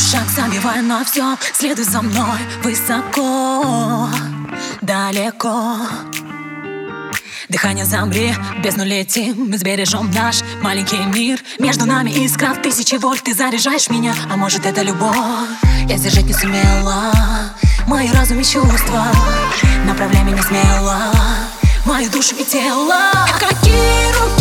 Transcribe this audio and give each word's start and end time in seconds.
шаг 0.00 0.28
забиваю 0.28 0.82
на 0.84 1.04
все 1.04 1.36
Следуй 1.52 1.84
за 1.84 2.00
мной 2.02 2.38
высоко, 2.62 4.08
далеко. 4.80 5.76
Дыхание 7.48 7.84
замри, 7.84 8.34
бездну 8.62 8.84
летим 8.84 9.50
Мы 9.50 9.58
сбережем 9.58 10.10
наш 10.12 10.40
маленький 10.62 10.98
мир. 11.14 11.40
Между 11.58 11.84
нами 11.84 12.10
искра 12.10 12.54
в 12.54 12.62
тысячи 12.62 12.94
вольт. 12.94 13.24
Ты 13.24 13.34
заряжаешь 13.34 13.90
меня, 13.90 14.14
а 14.30 14.36
может 14.36 14.64
это 14.66 14.82
любовь. 14.82 15.16
Я 15.88 15.96
сдержать 15.96 16.26
не 16.26 16.32
сумела. 16.32 17.12
Мои 17.86 18.08
разум 18.12 18.38
и 18.40 18.44
чувства 18.44 19.06
Направляй 19.84 20.22
меня 20.24 20.42
смело. 20.42 21.12
Мою 21.84 22.08
душу 22.10 22.36
и 22.36 22.44
тело. 22.44 23.10
Какие 23.38 24.12
руки 24.22 24.39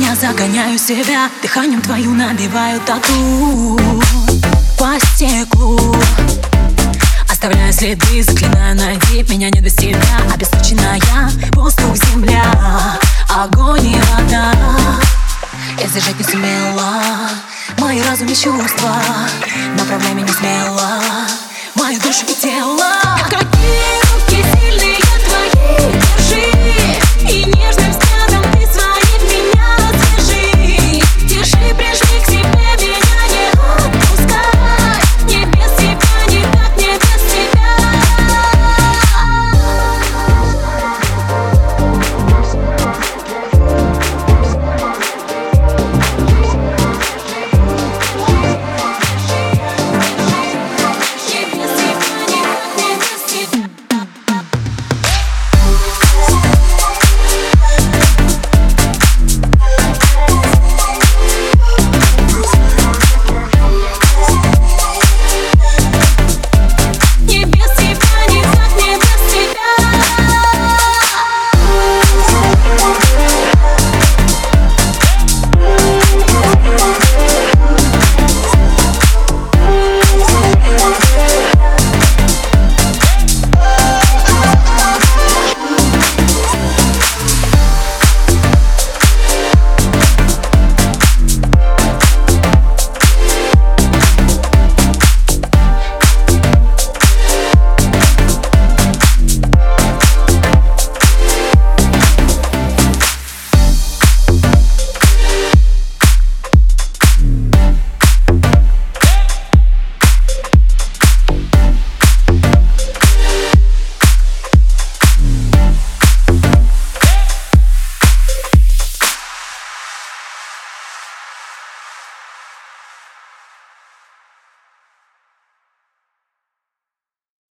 огня 0.00 0.14
загоняю 0.14 0.78
себя. 0.78 1.30
Дыханием 1.42 1.82
твою 1.82 2.12
набиваю 2.14 2.80
тату. 2.80 3.78
По 4.78 4.98
стеклу. 4.98 5.94
Оставляю 7.28 7.72
следы, 7.72 8.22
заклинаю 8.22 8.76
найди 8.76 9.22
Меня 9.30 9.50
не 9.50 9.60
до 9.60 9.70
себя, 9.70 10.00
обесточенная 10.34 11.00
Воздух, 11.52 11.96
земля, 11.96 12.44
огонь 13.28 13.86
и 13.86 14.00
вода. 14.12 14.52
Я 15.78 15.86
сдержать 15.86 16.18
не 16.18 16.24
сумела. 16.24 17.02
Мои 17.78 18.00
разум 18.02 18.28
и 18.28 18.34
чувства. 18.34 18.96
Направляй 19.78 20.14
меня 20.14 20.32
смело 20.32 21.02
Мою 21.74 22.00
душу 22.00 22.24
и 22.26 22.34
тело 22.34 22.99